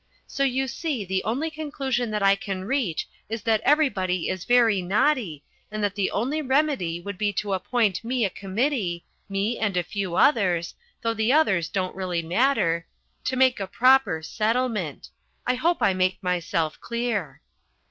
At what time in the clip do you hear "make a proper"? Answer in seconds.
13.35-14.23